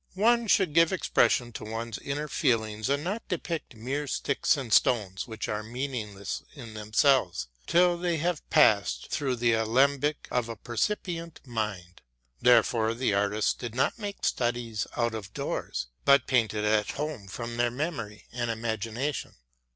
[0.15, 5.27] One should give expression to one's inner feelings and not depict mere sticks and stones
[5.27, 11.39] which are meaningless in themselves till they have passed through the alembic of a percipient
[11.45, 12.01] mind.
[12.41, 17.57] Therefore the artists did not make studies out of doors, but painted at home from
[17.57, 19.35] their memory and imagination.